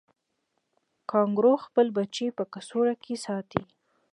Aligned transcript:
کانګارو 1.11 1.53
خپل 1.65 1.87
بچی 1.97 2.27
په 2.37 2.43
کڅوړه 2.53 2.95
کې 3.03 3.15
ساتي 3.25 3.61